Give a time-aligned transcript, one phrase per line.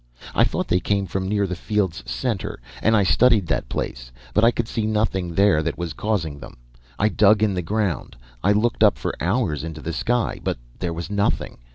[0.33, 4.11] I thought they came from near the field's center, and I studied that place.
[4.33, 6.57] But I could see nothing there that was causing them.
[6.97, 10.91] I dug in the ground, I looked up for hours into the sky, but there
[10.91, 11.59] was nothing.